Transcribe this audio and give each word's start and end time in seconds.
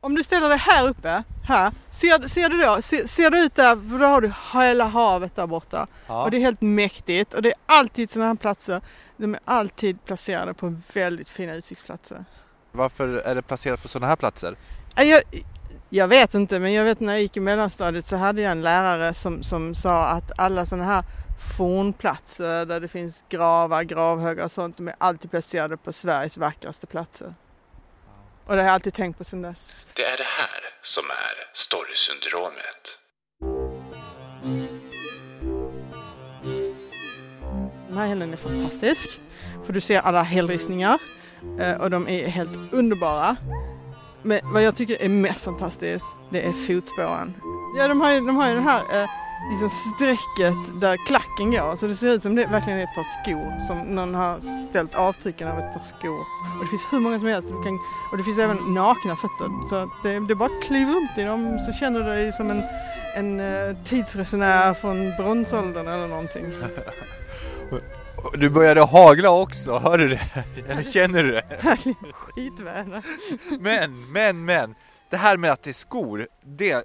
Om 0.00 0.14
du 0.14 0.24
ställer 0.24 0.48
dig 0.48 0.58
här 0.58 0.88
uppe, 0.88 1.22
här, 1.44 1.72
ser, 1.90 2.28
ser 2.28 2.48
du 2.48 2.58
då, 2.58 2.82
ser, 2.82 3.06
ser 3.06 3.30
du 3.30 3.38
ut 3.38 3.54
där, 3.54 3.90
för 3.90 3.98
då 3.98 4.06
har 4.06 4.20
du 4.20 4.32
hela 4.52 4.84
havet 4.84 5.36
där 5.36 5.46
borta. 5.46 5.86
Ja. 6.06 6.24
Och 6.24 6.30
det 6.30 6.36
är 6.36 6.40
helt 6.40 6.60
mäktigt 6.60 7.34
och 7.34 7.42
det 7.42 7.48
är 7.48 7.54
alltid 7.66 8.10
sådana 8.10 8.28
här 8.28 8.34
platser, 8.34 8.80
de 9.16 9.34
är 9.34 9.40
alltid 9.44 10.04
placerade 10.04 10.54
på 10.54 10.76
väldigt 10.94 11.28
fina 11.28 11.54
utsiktsplatser. 11.54 12.24
Varför 12.72 13.08
är 13.08 13.34
det 13.34 13.42
placerat 13.42 13.82
på 13.82 13.88
sådana 13.88 14.06
här 14.06 14.16
platser? 14.16 14.56
Ja, 14.96 15.02
Jag, 15.02 15.22
jag 15.88 16.08
vet 16.08 16.34
inte, 16.34 16.60
men 16.60 16.72
jag 16.72 16.84
vet 16.84 17.00
när 17.00 17.12
jag 17.12 17.22
gick 17.22 17.36
i 17.36 17.40
mellanstadiet 17.40 18.06
så 18.06 18.16
hade 18.16 18.42
jag 18.42 18.52
en 18.52 18.62
lärare 18.62 19.14
som, 19.14 19.42
som 19.42 19.74
sa 19.74 20.06
att 20.06 20.40
alla 20.40 20.66
sådana 20.66 20.84
här 20.84 21.04
fornplatser 21.56 22.66
där 22.66 22.80
det 22.80 22.88
finns 22.88 23.24
gravar, 23.28 23.82
gravhögar 23.82 24.44
och 24.44 24.52
sånt, 24.52 24.76
de 24.76 24.88
är 24.88 24.94
alltid 24.98 25.30
placerade 25.30 25.76
på 25.76 25.92
Sveriges 25.92 26.38
vackraste 26.38 26.86
platser. 26.86 27.34
Och 28.48 28.56
det 28.56 28.62
har 28.62 28.66
jag 28.66 28.74
alltid 28.74 28.94
tänkt 28.94 29.18
på 29.18 29.24
sedan 29.24 29.42
dess. 29.42 29.86
Det 29.94 30.04
är 30.04 30.16
det 30.16 30.26
här 30.38 30.60
som 30.82 31.04
är 31.10 31.34
storysyndromet. 31.52 32.98
Den 37.88 37.98
här 37.98 38.06
helgen 38.06 38.32
är 38.32 38.36
fantastisk. 38.36 39.20
För 39.66 39.72
du 39.72 39.80
ser 39.80 40.00
alla 40.00 40.22
hällristningar 40.22 40.98
eh, 41.60 41.80
och 41.80 41.90
de 41.90 42.08
är 42.08 42.28
helt 42.28 42.72
underbara. 42.72 43.36
Men 44.22 44.40
vad 44.42 44.62
jag 44.62 44.76
tycker 44.76 45.02
är 45.02 45.08
mest 45.08 45.44
fantastiskt, 45.44 46.06
det 46.30 46.46
är 46.46 46.52
fotspåren. 46.52 47.34
Ja, 47.78 47.88
de 47.88 48.00
har 48.00 48.10
ju, 48.10 48.20
de 48.20 48.36
har 48.36 48.48
ju 48.48 48.54
den 48.54 48.64
här 48.64 49.02
eh, 49.02 49.08
liksom 49.50 49.70
strecket 49.94 50.80
där 50.80 50.96
klacken 51.06 51.50
går, 51.50 51.76
så 51.76 51.86
det 51.86 51.96
ser 51.96 52.08
ut 52.08 52.22
som 52.22 52.34
det 52.34 52.46
verkligen 52.46 52.78
är 52.78 52.82
ett 52.82 52.94
par 52.94 53.22
skor 53.22 53.58
som 53.66 53.78
någon 53.78 54.14
har 54.14 54.40
ställt 54.70 54.94
avtrycken 54.94 55.48
av 55.48 55.58
ett 55.58 55.72
par 55.72 55.80
skor. 55.80 56.20
Och 56.58 56.64
det 56.64 56.66
finns 56.66 56.86
hur 56.90 57.00
många 57.00 57.18
som 57.18 57.28
helst. 57.28 57.48
Kan, 57.48 57.78
och 58.12 58.18
det 58.18 58.24
finns 58.24 58.38
även 58.38 58.56
nakna 58.56 59.16
fötter. 59.16 59.68
Så 59.68 59.74
att 59.74 59.88
det, 60.02 60.20
det 60.28 60.34
bara 60.34 60.50
att 60.58 60.62
kliva 60.62 60.90
runt 60.90 61.18
i 61.18 61.22
dem 61.22 61.60
så 61.66 61.72
känner 61.72 62.00
du 62.00 62.06
dig 62.06 62.32
som 62.32 62.50
en, 62.50 62.62
en 63.16 63.40
eh, 63.40 63.76
tidsresenär 63.84 64.74
från 64.74 65.10
bronsåldern 65.16 65.88
eller 65.88 66.08
någonting. 66.08 66.44
Du 68.34 68.50
började 68.50 68.82
hagla 68.82 69.30
också, 69.30 69.78
hör 69.78 69.98
du 69.98 70.08
det? 70.08 70.20
Eller 70.68 70.82
känner 70.82 71.24
du 71.24 71.30
det? 71.30 71.44
Skitväder. 72.12 73.02
Men, 73.60 74.12
men, 74.12 74.44
men. 74.44 74.74
Det 75.10 75.16
här 75.16 75.36
med 75.36 75.52
att 75.52 75.62
det 75.62 75.70
är 75.70 75.74
skor, 75.74 76.28
det 76.44 76.84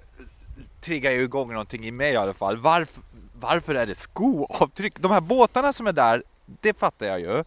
triggar 0.84 1.10
ju 1.10 1.22
igång 1.22 1.48
någonting 1.52 1.86
i 1.86 1.90
mig 1.90 2.12
i 2.12 2.16
alla 2.16 2.34
fall. 2.34 2.56
Varför, 2.56 3.02
varför 3.34 3.74
är 3.74 3.86
det 3.86 3.94
skoavtryck? 3.94 4.98
De 4.98 5.10
här 5.10 5.20
båtarna 5.20 5.72
som 5.72 5.86
är 5.86 5.92
där, 5.92 6.22
det 6.46 6.78
fattar 6.78 7.06
jag 7.06 7.20
ju. 7.20 7.44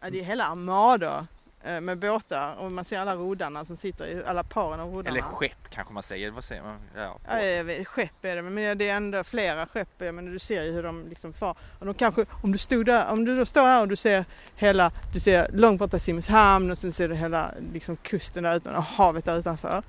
Ja, 0.00 0.10
det 0.10 0.20
är 0.20 0.24
hela 0.24 0.44
armador 0.44 1.26
eh, 1.64 1.80
med 1.80 1.98
båtar 1.98 2.54
och 2.54 2.72
man 2.72 2.84
ser 2.84 2.98
alla 2.98 3.14
roddarna 3.14 3.64
som 3.64 3.76
sitter 3.76 4.06
i, 4.06 4.22
alla 4.26 4.44
paren 4.44 4.80
av 4.80 4.88
roddarna. 4.94 5.08
Eller 5.08 5.22
skepp 5.22 5.70
kanske 5.70 5.94
man 5.94 6.02
säger, 6.02 6.30
vad 6.30 6.44
säger 6.44 6.62
man? 6.62 6.76
Ja, 6.96 7.18
Ja, 7.28 7.62
vet, 7.62 7.88
skepp 7.88 8.24
är 8.24 8.36
det, 8.36 8.42
men 8.42 8.78
det 8.78 8.88
är 8.88 8.96
ändå 8.96 9.24
flera 9.24 9.66
skepp. 9.66 9.88
Menar, 10.00 10.32
du 10.32 10.38
ser 10.38 10.62
ju 10.62 10.72
hur 10.72 10.82
de 10.82 11.06
liksom 11.08 11.32
far. 11.32 11.56
Och 11.78 11.86
de 11.86 11.94
kanske, 11.94 12.26
om 12.42 12.52
du 12.52 12.58
stod 12.58 12.86
där, 12.86 13.12
om 13.12 13.24
du 13.24 13.36
då 13.38 13.46
står 13.46 13.62
här 13.62 13.80
och 13.82 13.88
du 13.88 13.96
ser 13.96 14.24
hela, 14.54 14.92
du 15.12 15.20
ser 15.20 15.50
långt 15.52 15.78
borta 15.78 15.98
Simrishamn 15.98 16.70
och 16.70 16.78
sen 16.78 16.92
ser 16.92 17.08
du 17.08 17.14
hela 17.14 17.50
liksom 17.72 17.96
kusten 17.96 18.42
där 18.42 18.56
utan 18.56 18.74
och 18.74 18.82
havet 18.82 19.24
där 19.24 19.38
utanför. 19.38 19.82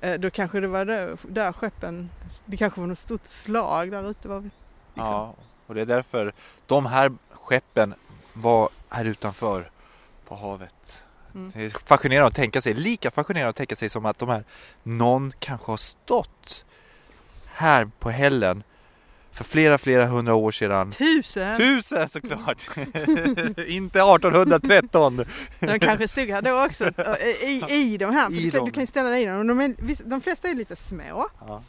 Eh, 0.00 0.20
Då 0.20 0.30
kanske 0.30 0.60
det 0.60 0.66
var 0.66 0.84
där, 0.84 1.16
där 1.28 1.52
skeppen, 1.52 2.10
det 2.44 2.56
kanske 2.56 2.80
var 2.80 2.86
något 2.88 2.98
stort 2.98 3.26
slag 3.26 3.90
där 3.90 4.10
ute. 4.10 4.28
Var, 4.28 4.40
liksom. 4.40 4.52
ja, 4.94 5.34
och 5.66 5.74
det 5.74 5.80
är 5.80 5.86
därför 5.86 6.32
de 6.66 6.86
här 6.86 7.12
skeppen 7.30 7.94
var 8.32 8.68
här 8.88 9.04
utanför 9.04 9.70
på 10.28 10.36
havet. 10.36 11.04
Mm. 11.34 11.52
Det 11.54 11.64
är 11.64 11.68
fascinerande 11.86 12.26
att 12.26 12.34
tänka 12.34 12.62
sig, 12.62 12.74
lika 12.74 13.10
fascinerande 13.10 13.50
att 13.50 13.56
tänka 13.56 13.76
sig 13.76 13.88
som 13.88 14.06
att 14.06 14.18
de 14.18 14.28
här, 14.28 14.44
någon 14.82 15.32
kanske 15.38 15.72
har 15.72 15.76
stått 15.76 16.64
här 17.46 17.90
på 17.98 18.10
hällen 18.10 18.62
för 19.38 19.44
flera, 19.44 19.78
flera 19.78 20.06
hundra 20.06 20.34
år 20.34 20.50
sedan. 20.50 20.90
Tusen! 20.92 21.56
Tusen 21.56 22.08
såklart! 22.08 22.68
Inte 23.66 23.98
1813! 23.98 25.24
De 25.60 25.78
kanske 25.78 26.08
stod 26.08 26.28
här 26.30 26.42
då 26.42 26.64
också, 26.64 26.84
i, 27.42 27.64
i 27.70 27.96
de 27.96 28.14
här. 28.14 28.32
I 28.32 28.44
du, 28.44 28.50
kan, 28.50 28.64
du 28.64 28.72
kan 28.72 28.86
ställa 28.86 29.08
dig 29.10 29.22
i 29.22 29.26
dem. 29.26 29.46
De, 29.46 29.60
är, 29.60 29.74
de 30.08 30.20
flesta 30.20 30.48
är 30.48 30.54
lite 30.54 30.76
små. 30.76 31.28
Ja. 31.40 31.62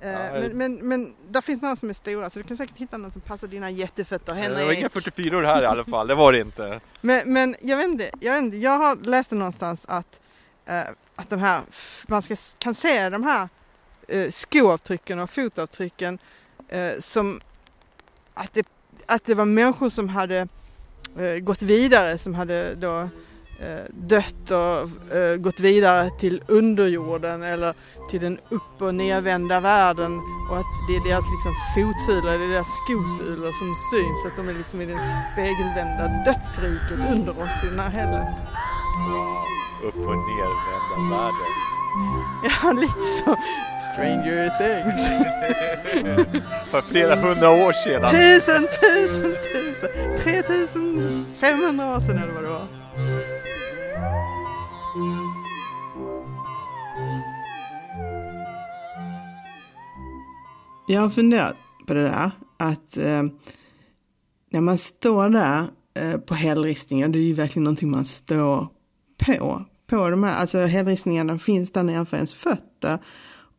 Eh, 0.00 0.10
Ja, 0.10 0.32
men, 0.32 0.56
men, 0.58 0.88
men 0.88 1.14
där 1.28 1.40
finns 1.40 1.62
några 1.62 1.76
som 1.76 1.90
är 1.90 1.94
stora 1.94 2.30
så 2.30 2.38
du 2.38 2.42
kan 2.44 2.56
säkert 2.56 2.76
hitta 2.76 2.96
någon 2.96 3.12
som 3.12 3.20
passar 3.20 3.46
dina 3.48 3.70
jättefötter 3.70 4.34
Det 4.34 4.48
var 4.48 4.60
inga 4.60 4.72
Henrik. 4.72 4.92
44 4.92 5.46
här 5.46 5.62
i 5.62 5.66
alla 5.66 5.84
fall, 5.84 6.06
det 6.06 6.14
var 6.14 6.32
det 6.32 6.40
inte. 6.40 6.80
Men, 7.00 7.32
men 7.32 7.56
jag 7.60 7.76
vet 7.76 7.86
inte, 7.86 8.10
jag, 8.20 8.32
vet 8.32 8.42
inte, 8.42 8.56
jag 8.56 8.78
har 8.78 8.96
läst 8.96 9.30
någonstans 9.30 9.86
att, 9.88 10.20
eh, 10.66 10.80
att 11.16 11.30
de 11.30 11.38
här, 11.40 11.60
man 12.06 12.22
ska, 12.22 12.36
kan 12.58 12.74
se 12.74 13.08
de 13.08 13.22
här 13.22 13.48
eh, 14.08 14.30
skoavtrycken 14.30 15.18
och 15.18 15.30
fotavtrycken 15.30 16.18
Eh, 16.72 17.00
som 17.00 17.40
att 18.34 18.54
det, 18.54 18.66
att 19.06 19.24
det 19.24 19.34
var 19.34 19.44
människor 19.44 19.88
som 19.88 20.08
hade 20.08 20.48
eh, 21.18 21.36
gått 21.40 21.62
vidare, 21.62 22.18
som 22.18 22.34
hade 22.34 22.74
då 22.74 23.00
eh, 23.60 23.84
dött 23.90 24.50
och 24.50 25.16
eh, 25.16 25.36
gått 25.36 25.60
vidare 25.60 26.10
till 26.10 26.42
underjorden 26.46 27.42
eller 27.42 27.74
till 28.10 28.20
den 28.20 28.38
upp 28.48 28.82
och 28.82 28.94
nedvända 28.94 29.60
världen 29.60 30.18
och 30.50 30.56
att 30.56 30.72
det 30.88 30.96
är 30.96 31.08
deras 31.08 31.24
liksom 31.34 31.54
fotsulor, 31.74 32.38
det 32.38 32.44
är 32.44 32.48
deras 32.48 32.68
skosulor 32.84 33.52
som 33.52 33.74
syns, 33.90 34.24
att 34.26 34.36
de 34.36 34.48
är 34.48 34.58
liksom 34.58 34.80
i 34.80 34.86
det 34.86 34.98
spegelvända 35.32 36.08
dödsriket 36.24 37.10
under 37.12 37.42
oss 37.42 37.64
i 37.64 37.66
den 37.66 37.80
här 37.80 37.90
hällen. 37.90 38.26
Upp 39.84 39.96
och 39.96 40.16
nervända 40.16 41.16
världen. 41.16 41.61
Ja, 42.62 42.72
lite 42.72 43.04
så. 43.18 43.36
Stranger 43.92 44.50
things. 44.58 45.06
För 46.70 46.80
flera 46.80 47.16
hundra 47.16 47.50
år 47.50 47.72
sedan. 47.72 48.10
Tusen, 48.10 48.66
tusen, 48.80 49.34
tusen, 49.52 49.88
3500 50.18 51.96
år 51.96 52.00
sedan 52.00 52.18
eller 52.18 52.32
vad 52.32 52.42
det 52.42 52.48
var. 52.48 52.66
Jag 60.86 61.00
har 61.00 61.08
funderat 61.08 61.56
på 61.86 61.94
det 61.94 62.02
där 62.02 62.30
att 62.58 62.96
eh, 62.96 63.22
när 64.50 64.60
man 64.60 64.78
står 64.78 65.28
där 65.28 65.66
eh, 65.94 66.20
på 66.20 66.34
hällristningen, 66.34 67.12
det 67.12 67.18
är 67.18 67.22
ju 67.22 67.34
verkligen 67.34 67.64
någonting 67.64 67.90
man 67.90 68.04
står 68.04 68.68
på. 69.26 69.64
På 69.92 70.10
de 70.10 70.24
här, 70.24 70.36
alltså 70.36 70.58
hällristningarna 70.58 71.38
finns 71.38 71.72
där 71.72 71.82
nedanför 71.82 72.16
ens 72.16 72.34
fötter. 72.34 72.98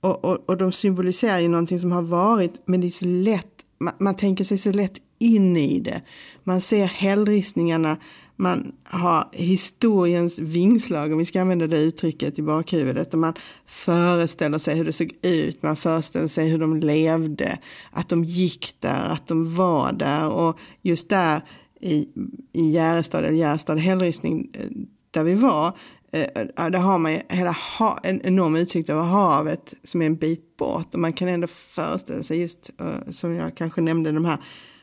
Och, 0.02 0.26
och, 0.26 0.50
och 0.50 0.58
de 0.58 0.72
symboliserar 0.72 1.40
ju 1.40 1.48
någonting 1.48 1.80
som 1.80 1.92
har 1.92 2.02
varit, 2.02 2.54
men 2.66 2.82
det 2.82 2.88
är 2.88 2.92
så 2.92 3.06
lätt, 3.06 3.48
man, 3.80 3.94
man 4.00 4.16
tänker 4.16 4.44
sig 4.44 4.58
så 4.58 4.72
lätt 4.72 5.02
in 5.20 5.58
i 5.58 5.80
det. 5.80 6.02
Man 6.44 6.62
ser 6.62 6.86
hällristningarna, 6.86 7.98
man 8.36 8.72
har 8.84 9.30
historiens 9.32 10.40
vingslag, 10.40 11.12
om 11.12 11.18
vi 11.18 11.26
ska 11.26 11.42
använda 11.42 11.68
det 11.68 11.82
uttrycket 11.82 12.40
i 12.40 12.42
bakhuvudet. 12.42 13.14
Och 13.14 13.20
man 13.20 13.34
föreställer 13.66 14.58
sig 14.58 14.76
hur 14.76 14.86
det 14.86 14.94
såg 14.94 15.12
ut, 15.22 15.64
man 15.64 15.76
föreställer 15.76 16.28
sig 16.28 16.50
hur 16.50 16.60
de 16.60 16.80
levde, 16.80 17.58
att 17.92 18.10
de 18.10 18.24
gick 18.24 18.76
där, 18.80 19.10
att 19.10 19.28
de 19.28 19.56
var 19.56 19.92
där. 19.92 20.30
Och 20.30 20.58
just 20.82 21.10
där 21.10 21.42
i, 21.82 22.08
i 22.54 22.72
Järrestad, 22.72 23.26
eller 23.26 23.38
Järrestad 23.38 23.78
hällristning, 23.78 24.50
eh, 24.54 24.70
där 25.14 25.24
vi 25.24 25.36
var, 25.36 25.78
Eh, 26.13 26.46
där 26.56 26.79
har 26.79 26.97
man 26.97 27.12
ju 27.12 27.22
hela 27.29 27.51
ha, 27.51 28.00
en 28.03 28.22
enorm 28.22 28.56
utsikt 28.56 28.90
över 28.90 29.01
havet 29.01 29.74
som 29.84 30.01
är 30.01 30.06
en 30.06 30.16
bit 30.16 30.57
bort. 30.57 30.94
Och 30.94 31.00
man 31.00 31.13
kan 31.13 31.28
ändå 31.28 31.47
föreställa 31.47 32.24
sig 32.24 32.41
just, 32.41 32.69
eh, 32.79 33.12
som 33.12 33.35
jag 33.35 33.56
kanske 33.56 33.81
nämnde, 33.81 34.12
de 34.12 34.25
här 34.25 34.38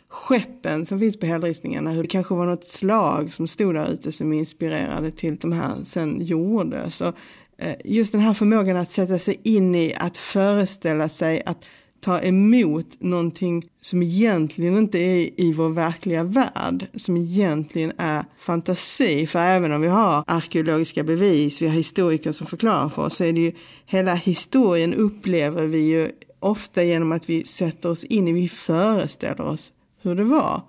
skeppen 0.09 0.87
som 0.87 1.01
finns 1.01 1.21
på 1.21 1.27
hällristningarna. 1.27 1.91
Hur 1.91 2.03
det 2.03 2.09
kanske 2.09 2.35
var 2.35 2.47
något 2.47 2.65
slag 2.65 3.33
som 3.35 3.47
stod 3.47 3.75
där 3.75 3.93
ute 3.93 4.13
som 4.13 4.33
inspirerade 4.33 5.11
till 5.11 5.37
de 5.37 5.53
här 5.53 5.85
sen 5.85 6.21
gjordes. 6.21 7.01
Och 7.01 7.15
eh, 7.59 7.77
just 7.85 8.13
den 8.13 8.21
här 8.21 8.35
förmågan 8.35 8.77
att 8.77 8.91
sätta 8.91 9.19
sig 9.19 9.41
in 9.43 9.75
i, 9.75 9.95
att 9.97 10.17
föreställa 10.17 11.09
sig, 11.09 11.43
att 11.47 11.65
ta 12.01 12.21
emot 12.21 12.87
någonting 12.99 13.65
som 13.81 14.03
egentligen 14.03 14.79
inte 14.79 14.99
är 14.99 15.41
i 15.41 15.53
vår 15.53 15.69
verkliga 15.69 16.25
värld, 16.25 16.87
som 16.95 17.17
egentligen 17.17 17.93
är 17.99 18.25
fantasi. 18.39 19.27
För 19.27 19.39
även 19.39 19.73
om 19.73 19.81
vi 19.81 19.89
har 19.89 20.25
arkeologiska 20.27 21.05
bevis, 21.05 21.63
vi 21.63 21.67
har 21.67 21.75
historiker 21.75 22.33
som 22.33 22.47
förklarar 22.47 22.89
för 22.89 23.03
oss, 23.03 23.17
så 23.17 23.25
är 23.25 23.33
det 23.33 23.41
ju 23.41 23.53
hela 23.87 24.15
historien 24.15 24.95
upplever 24.95 25.67
vi 25.67 25.79
ju 25.79 26.11
ofta 26.41 26.83
genom 26.83 27.13
att 27.13 27.31
vi 27.31 27.45
sätter 27.45 27.91
oss 27.91 28.05
in 28.05 28.29
i, 28.29 28.33
vi 28.33 28.49
föreställer 28.49 29.41
oss 29.41 29.73
hur 30.03 30.15
det 30.15 30.25
var. 30.25 30.63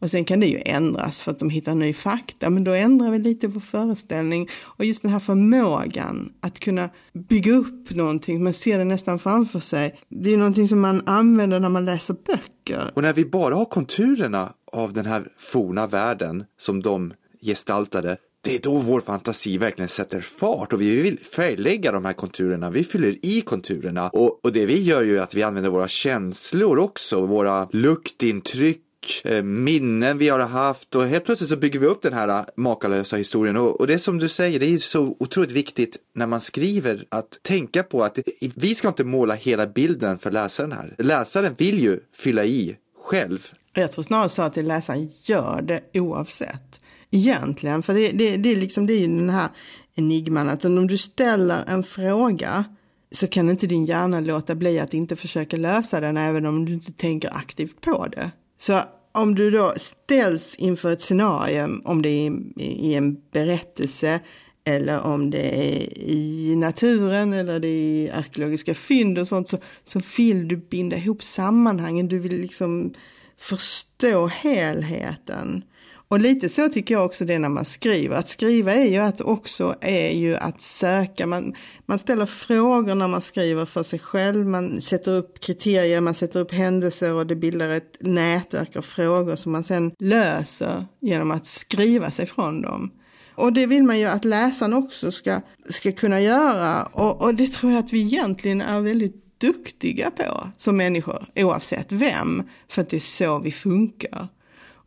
Och 0.00 0.10
sen 0.10 0.24
kan 0.24 0.40
det 0.40 0.46
ju 0.46 0.62
ändras 0.64 1.20
för 1.20 1.30
att 1.30 1.38
de 1.38 1.50
hittar 1.50 1.74
ny 1.74 1.92
fakta, 1.92 2.50
men 2.50 2.64
då 2.64 2.72
ändrar 2.72 3.10
vi 3.10 3.18
lite 3.18 3.48
vår 3.48 3.60
föreställning. 3.60 4.48
Och 4.62 4.84
just 4.84 5.02
den 5.02 5.10
här 5.10 5.18
förmågan 5.18 6.32
att 6.40 6.60
kunna 6.60 6.90
bygga 7.12 7.52
upp 7.52 7.90
någonting, 7.90 8.44
man 8.44 8.52
ser 8.52 8.78
det 8.78 8.84
nästan 8.84 9.18
framför 9.18 9.60
sig. 9.60 10.00
Det 10.08 10.32
är 10.32 10.36
någonting 10.36 10.68
som 10.68 10.80
man 10.80 11.02
använder 11.06 11.60
när 11.60 11.68
man 11.68 11.84
läser 11.84 12.14
böcker. 12.26 12.90
Och 12.94 13.02
när 13.02 13.12
vi 13.12 13.24
bara 13.24 13.54
har 13.54 13.64
konturerna 13.64 14.52
av 14.72 14.92
den 14.92 15.06
här 15.06 15.28
forna 15.38 15.86
världen 15.86 16.44
som 16.58 16.82
de 16.82 17.12
gestaltade, 17.42 18.16
det 18.42 18.54
är 18.54 18.58
då 18.58 18.78
vår 18.78 19.00
fantasi 19.00 19.58
verkligen 19.58 19.88
sätter 19.88 20.20
fart 20.20 20.72
och 20.72 20.80
vi 20.80 21.02
vill 21.02 21.18
färglägga 21.18 21.92
de 21.92 22.04
här 22.04 22.12
konturerna. 22.12 22.70
Vi 22.70 22.84
fyller 22.84 23.26
i 23.26 23.40
konturerna 23.40 24.08
och, 24.08 24.44
och 24.44 24.52
det 24.52 24.66
vi 24.66 24.82
gör 24.82 25.02
ju 25.02 25.18
är 25.18 25.22
att 25.22 25.34
vi 25.34 25.42
använder 25.42 25.70
våra 25.70 25.88
känslor 25.88 26.78
också, 26.78 27.26
våra 27.26 27.68
luktintryck 27.72 28.82
eh, 29.24 29.42
minnen 29.42 30.18
vi 30.18 30.28
har 30.28 30.38
haft 30.38 30.96
och 30.96 31.06
helt 31.06 31.24
plötsligt 31.24 31.50
så 31.50 31.56
bygger 31.56 31.78
vi 31.78 31.86
upp 31.86 32.02
den 32.02 32.12
här 32.12 32.28
eh, 32.28 32.44
makalösa 32.56 33.16
historien 33.16 33.56
och, 33.56 33.80
och 33.80 33.86
det 33.86 33.94
är 33.94 33.98
som 33.98 34.18
du 34.18 34.28
säger, 34.28 34.60
det 34.60 34.66
är 34.66 34.78
så 34.78 35.16
otroligt 35.18 35.50
viktigt 35.50 35.96
när 36.14 36.26
man 36.26 36.40
skriver 36.40 37.04
att 37.08 37.38
tänka 37.42 37.82
på 37.82 38.04
att 38.04 38.18
vi 38.54 38.74
ska 38.74 38.88
inte 38.88 39.04
måla 39.04 39.34
hela 39.34 39.66
bilden 39.66 40.18
för 40.18 40.30
läsaren 40.30 40.72
här. 40.72 40.94
Läsaren 40.98 41.54
vill 41.54 41.80
ju 41.80 42.00
fylla 42.16 42.44
i 42.44 42.76
själv. 43.00 43.46
Jag 43.72 43.92
tror 43.92 44.02
snarare 44.02 44.28
så 44.28 44.42
att 44.42 44.56
läsaren 44.56 45.10
gör 45.22 45.62
det 45.62 46.00
oavsett. 46.00 46.80
Egentligen, 47.10 47.82
för 47.82 47.94
det, 47.94 48.10
det, 48.10 48.36
det, 48.36 48.52
är 48.52 48.56
liksom, 48.56 48.86
det 48.86 48.92
är 48.92 48.98
ju 48.98 49.06
den 49.06 49.30
här 49.30 49.48
enigman 49.94 50.48
att 50.48 50.64
om 50.64 50.86
du 50.86 50.98
ställer 50.98 51.64
en 51.68 51.82
fråga 51.82 52.64
så 53.12 53.26
kan 53.26 53.50
inte 53.50 53.66
din 53.66 53.86
hjärna 53.86 54.20
låta 54.20 54.54
bli 54.54 54.78
att 54.78 54.94
inte 54.94 55.16
försöka 55.16 55.56
lösa 55.56 56.00
den 56.00 56.16
även 56.16 56.46
om 56.46 56.64
du 56.64 56.72
inte 56.72 56.92
tänker 56.92 57.36
aktivt 57.36 57.80
på 57.80 58.06
det. 58.06 58.30
Så 58.60 58.82
om 59.12 59.34
du 59.34 59.50
då 59.50 59.74
ställs 59.76 60.54
inför 60.54 60.92
ett 60.92 61.00
scenario, 61.00 61.80
om 61.84 62.02
det 62.02 62.08
är 62.08 62.32
i 62.62 62.94
en 62.94 63.16
berättelse 63.32 64.20
eller 64.64 65.00
om 65.00 65.30
det 65.30 65.58
är 65.58 65.98
i 65.98 66.56
naturen 66.56 67.32
eller 67.32 67.60
det 67.60 67.68
är 67.68 68.04
i 68.04 68.10
arkeologiska 68.10 68.74
fynd 68.74 69.18
och 69.18 69.28
sånt 69.28 69.48
så, 69.48 69.58
så 69.84 70.00
vill 70.16 70.48
du 70.48 70.56
binda 70.56 70.96
ihop 70.96 71.22
sammanhangen, 71.22 72.08
du 72.08 72.18
vill 72.18 72.40
liksom 72.40 72.94
förstå 73.38 74.26
helheten. 74.26 75.64
Och 76.10 76.20
lite 76.20 76.48
så 76.48 76.68
tycker 76.68 76.94
jag 76.94 77.04
också 77.04 77.24
det 77.24 77.34
är 77.34 77.38
när 77.38 77.48
man 77.48 77.64
skriver. 77.64 78.16
Att 78.16 78.28
skriva 78.28 78.72
är 78.72 78.88
ju 78.88 78.96
att 78.96 79.20
också 79.20 79.74
är 79.80 80.10
ju 80.10 80.36
att 80.36 80.60
söka. 80.60 81.26
Man, 81.26 81.54
man 81.86 81.98
ställer 81.98 82.26
frågor 82.26 82.94
när 82.94 83.08
man 83.08 83.20
skriver 83.20 83.64
för 83.64 83.82
sig 83.82 83.98
själv. 83.98 84.46
Man 84.46 84.80
sätter 84.80 85.12
upp 85.12 85.40
kriterier, 85.40 86.00
man 86.00 86.14
sätter 86.14 86.40
upp 86.40 86.52
händelser 86.52 87.12
och 87.12 87.26
det 87.26 87.36
bildar 87.36 87.68
ett 87.68 87.96
nätverk 88.00 88.76
av 88.76 88.82
frågor 88.82 89.36
som 89.36 89.52
man 89.52 89.64
sen 89.64 89.92
löser 89.98 90.86
genom 91.00 91.30
att 91.30 91.46
skriva 91.46 92.10
sig 92.10 92.26
från 92.26 92.62
dem. 92.62 92.90
Och 93.34 93.52
det 93.52 93.66
vill 93.66 93.82
man 93.82 93.98
ju 93.98 94.06
att 94.06 94.24
läsaren 94.24 94.74
också 94.74 95.12
ska, 95.12 95.40
ska 95.68 95.92
kunna 95.92 96.20
göra. 96.20 96.82
Och, 96.82 97.22
och 97.22 97.34
det 97.34 97.46
tror 97.46 97.72
jag 97.72 97.78
att 97.78 97.92
vi 97.92 98.00
egentligen 98.00 98.60
är 98.60 98.80
väldigt 98.80 99.40
duktiga 99.40 100.10
på 100.10 100.48
som 100.56 100.76
människor, 100.76 101.28
oavsett 101.36 101.92
vem. 101.92 102.42
För 102.68 102.82
att 102.82 102.88
det 102.88 102.96
är 102.96 103.00
så 103.00 103.38
vi 103.38 103.52
funkar. 103.52 104.28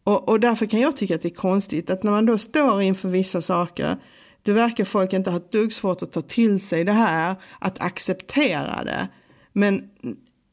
Och, 0.03 0.29
och 0.29 0.39
därför 0.39 0.65
kan 0.65 0.79
jag 0.79 0.97
tycka 0.97 1.15
att 1.15 1.21
det 1.21 1.27
är 1.27 1.35
konstigt 1.35 1.89
att 1.89 2.03
när 2.03 2.11
man 2.11 2.25
då 2.25 2.37
står 2.37 2.81
inför 2.81 3.09
vissa 3.09 3.41
saker, 3.41 3.97
det 4.43 4.51
verkar 4.51 4.85
folk 4.85 5.13
inte 5.13 5.29
ha 5.29 5.37
ett 5.37 5.51
dugg 5.51 5.73
svårt 5.73 6.01
att 6.01 6.11
ta 6.11 6.21
till 6.21 6.59
sig 6.59 6.83
det 6.83 6.91
här, 6.91 7.35
att 7.59 7.81
acceptera 7.81 8.83
det. 8.83 9.07
Men 9.53 9.89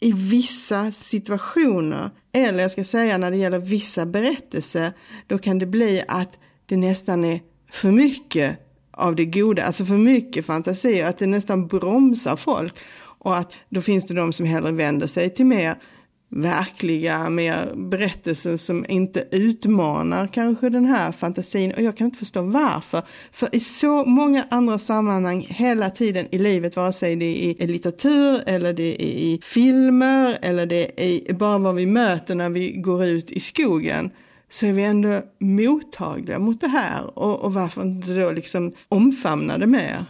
i 0.00 0.12
vissa 0.12 0.92
situationer, 0.92 2.10
eller 2.32 2.62
jag 2.62 2.70
ska 2.70 2.84
säga 2.84 3.18
när 3.18 3.30
det 3.30 3.36
gäller 3.36 3.58
vissa 3.58 4.06
berättelser, 4.06 4.92
då 5.26 5.38
kan 5.38 5.58
det 5.58 5.66
bli 5.66 6.02
att 6.08 6.38
det 6.66 6.76
nästan 6.76 7.24
är 7.24 7.40
för 7.70 7.90
mycket 7.90 8.58
av 8.90 9.16
det 9.16 9.24
goda, 9.24 9.62
alltså 9.62 9.84
för 9.84 9.94
mycket 9.94 10.46
fantasi, 10.46 11.02
att 11.02 11.18
det 11.18 11.26
nästan 11.26 11.66
bromsar 11.66 12.36
folk. 12.36 12.74
Och 13.22 13.36
att 13.36 13.52
då 13.68 13.80
finns 13.80 14.06
det 14.06 14.14
de 14.14 14.32
som 14.32 14.46
hellre 14.46 14.72
vänder 14.72 15.06
sig 15.06 15.30
till 15.34 15.46
mer 15.46 15.76
verkliga, 16.30 17.30
mer 17.30 17.72
berättelser 17.76 18.56
som 18.56 18.84
inte 18.88 19.24
utmanar 19.30 20.26
kanske 20.26 20.68
den 20.68 20.84
här 20.84 21.12
fantasin. 21.12 21.72
Och 21.76 21.82
jag 21.82 21.96
kan 21.96 22.04
inte 22.04 22.18
förstå 22.18 22.42
varför. 22.42 23.02
För 23.32 23.54
i 23.54 23.60
så 23.60 24.04
många 24.04 24.46
andra 24.50 24.78
sammanhang 24.78 25.46
hela 25.50 25.90
tiden 25.90 26.26
i 26.30 26.38
livet, 26.38 26.76
vare 26.76 26.92
sig 26.92 27.16
det 27.16 27.44
är 27.44 27.62
i 27.62 27.66
litteratur 27.66 28.42
eller 28.46 28.72
det 28.72 29.02
är 29.02 29.06
i 29.06 29.40
filmer 29.42 30.38
eller 30.42 30.66
det 30.66 31.02
är 31.28 31.32
bara 31.32 31.58
vad 31.58 31.74
vi 31.74 31.86
möter 31.86 32.34
när 32.34 32.50
vi 32.50 32.72
går 32.72 33.04
ut 33.04 33.30
i 33.30 33.40
skogen 33.40 34.10
så 34.50 34.66
är 34.66 34.72
vi 34.72 34.84
ändå 34.84 35.22
mottagliga 35.38 36.38
mot 36.38 36.60
det 36.60 36.68
här 36.68 37.18
och, 37.18 37.40
och 37.40 37.54
varför 37.54 37.82
inte 37.82 38.14
då 38.14 38.30
liksom 38.30 38.72
omfamna 38.88 39.58
det 39.58 39.66
mer? 39.66 40.04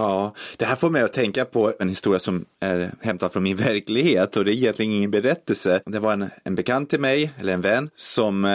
Ja, 0.00 0.34
det 0.56 0.64
här 0.64 0.76
får 0.76 0.90
mig 0.90 1.02
att 1.02 1.12
tänka 1.12 1.44
på 1.44 1.72
en 1.78 1.88
historia 1.88 2.18
som 2.18 2.44
är 2.60 2.92
hämtad 3.00 3.32
från 3.32 3.42
min 3.42 3.56
verklighet 3.66 4.36
och 4.36 4.44
det 4.44 4.50
är 4.50 4.54
egentligen 4.54 4.92
ingen 4.92 5.10
berättelse. 5.10 5.80
Det 5.86 5.98
var 5.98 6.12
en, 6.12 6.30
en 6.44 6.54
bekant 6.54 6.90
till 6.90 7.00
mig, 7.00 7.32
eller 7.40 7.52
en 7.52 7.60
vän, 7.60 7.90
som 7.94 8.44
eh, 8.44 8.50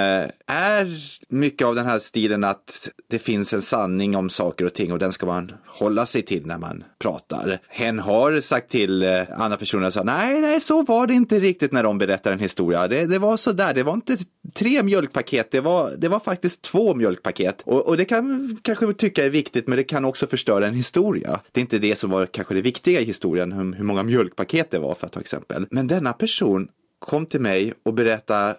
är 0.48 0.98
mycket 1.30 1.68
av 1.68 1.76
den 1.76 1.86
här 1.86 2.00
stilen 2.00 2.44
att 2.44 2.90
det 3.10 3.20
finns 3.20 3.54
en 3.54 3.62
sanning 3.62 4.16
om 4.16 4.30
saker 4.30 4.66
och 4.66 4.74
ting 4.74 4.92
och 4.92 5.00
den 5.00 5.12
ska 5.12 5.26
man 5.26 5.52
hålla 5.68 6.06
sig 6.06 6.22
till 6.22 6.46
när 6.46 6.58
man 6.58 6.84
pratar. 7.00 7.60
Hen 7.68 8.00
har 8.00 8.40
sagt 8.40 8.72
till 8.72 9.04
eh, 9.04 9.22
andra 9.38 9.58
personer 9.58 9.90
så 9.90 10.04
nej, 10.04 10.42
nej, 10.42 10.62
så 10.62 10.82
var 10.82 11.08
det 11.08 11.14
inte 11.14 11.40
riktigt 11.40 11.72
när 11.72 11.84
de 11.84 11.98
berättar 11.98 12.32
en 12.32 12.40
historia. 12.40 12.88
Det, 12.88 13.06
det 13.06 13.20
var 13.20 13.38
så 13.38 13.52
där, 13.52 13.74
det 13.74 13.84
var 13.84 13.94
inte 13.94 14.18
tre 14.54 14.84
mjölkpaket, 14.84 15.52
det 15.52 15.62
var, 15.62 15.92
det 15.98 16.08
var 16.08 16.20
faktiskt 16.20 16.62
två 16.62 16.96
mjölkpaket. 16.96 17.62
Och, 17.66 17.88
och 17.88 17.98
det 17.98 18.06
kan 18.06 18.28
man 18.28 18.60
kanske 18.62 18.94
tycka 18.94 19.26
är 19.26 19.30
viktigt, 19.30 19.68
men 19.68 19.78
det 19.78 19.84
kan 19.84 20.06
också 20.06 20.28
förstöra 20.28 20.68
en 20.68 20.74
historia. 20.74 21.35
Det 21.52 21.60
är 21.60 21.62
inte 21.62 21.80
det 21.80 21.96
som 21.96 22.10
var 22.10 22.26
kanske 22.26 22.54
det 22.54 22.62
viktiga 22.62 23.02
i 23.02 23.04
historien, 23.04 23.52
hur, 23.52 23.74
hur 23.74 23.84
många 23.84 24.04
mjölkpaket 24.04 24.72
det 24.72 24.80
var 24.80 24.96
för 24.96 25.06
att 25.06 25.14
ta 25.14 25.20
exempel. 25.20 25.68
Men 25.72 25.88
denna 25.88 26.14
person 26.14 26.68
kom 27.00 27.26
till 27.26 27.42
mig 27.42 27.74
och 27.84 27.94
berättade 27.94 28.56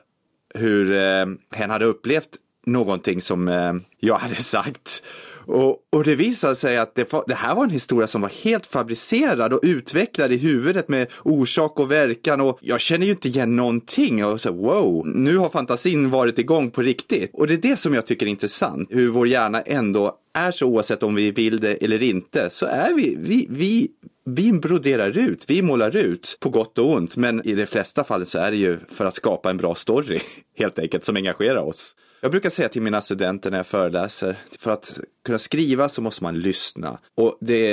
hur 0.55 0.93
eh, 0.93 1.26
hen 1.50 1.70
hade 1.70 1.84
upplevt 1.84 2.28
någonting 2.67 3.20
som 3.20 3.49
eh, 3.49 3.75
jag 4.00 4.14
hade 4.14 4.34
sagt. 4.43 5.02
Och, 5.47 5.79
och 5.93 6.05
det 6.05 6.15
visade 6.15 6.57
sig 6.57 6.79
att 6.79 6.95
det, 6.95 7.13
det, 7.27 7.35
här 7.35 7.55
var 7.55 7.65
en 7.65 7.71
historia 7.71 8.07
som 8.07 8.21
var 8.21 8.29
helt 8.45 8.67
fabricerad 8.67 9.53
och 9.53 9.61
utvecklad 9.63 10.33
i 10.33 10.37
huvudet 10.37 10.89
med 10.89 11.07
orsak 11.23 11.81
och 11.81 11.91
verkan. 11.91 12.41
Och 12.41 12.59
jag 12.61 12.81
känner 12.81 13.07
ju 13.07 13.13
inte 13.13 13.29
igen 13.29 13.57
någonting. 13.57 14.25
Och 14.25 14.41
så 14.41 14.53
wow, 14.53 15.07
nu 15.07 15.37
har 15.37 15.49
fantasin 15.49 16.11
varit 16.11 16.39
igång 16.39 16.71
på 16.71 16.83
riktigt. 16.83 17.31
Och 17.33 17.47
det 17.47 17.55
är 17.55 17.71
det 17.71 17.77
som 17.77 17.95
jag 17.95 18.07
tycker 18.07 18.27
är 18.27 18.31
intressant, 18.31 18.89
hur 18.91 19.09
vår 19.09 19.29
hjärna 19.29 19.63
ändå 19.63 20.19
är 20.35 20.51
så 20.51 20.67
oavsett 20.67 21.03
om 21.03 21.15
vi 21.15 21.31
vill 21.31 21.61
det 21.61 21.75
eller 21.75 22.03
inte, 22.03 22.51
så 22.51 22.67
är 22.67 22.95
vi, 22.95 23.17
vi, 23.19 23.47
vi, 23.51 23.89
vi 24.28 24.52
broderar 24.52 25.19
ut, 25.19 25.44
vi 25.49 25.62
målar 25.62 25.96
ut 25.96 26.37
på 26.40 26.49
gott 26.50 26.78
och 26.78 26.90
ont, 26.90 27.17
men 27.17 27.49
i 27.49 27.55
de 27.55 27.67
flesta 27.67 28.05
fall 28.05 28.26
så 28.26 28.38
är 28.38 28.50
det 28.50 28.56
ju 28.56 28.78
för 28.88 29.05
att 29.05 29.14
skapa 29.14 29.50
en 29.50 29.56
bra 29.56 29.75
story 29.75 30.20
helt 30.58 30.78
enkelt 30.78 31.05
som 31.05 31.17
engagerar 31.17 31.62
oss. 31.62 31.96
Jag 32.20 32.31
brukar 32.31 32.50
säga 32.50 32.69
till 32.69 32.82
mina 32.82 33.00
studenter 33.00 33.50
när 33.50 33.58
jag 33.58 33.67
föreläser, 33.67 34.38
för 34.58 34.70
att 34.70 35.00
kunna 35.25 35.38
skriva 35.38 35.88
så 35.88 36.02
måste 36.02 36.23
man 36.23 36.40
lyssna. 36.40 36.99
Och 37.14 37.38
det, 37.40 37.73